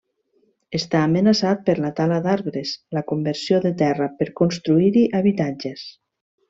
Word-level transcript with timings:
Està 0.77 1.01
amenaçat 1.07 1.61
per 1.67 1.75
la 1.83 1.91
tala 2.01 2.17
d'arbres, 2.25 2.73
la 2.99 3.05
conversió 3.13 3.63
de 3.69 3.75
terra 3.85 4.11
per 4.23 4.31
construir-hi 4.43 5.09
habitatges. 5.21 5.89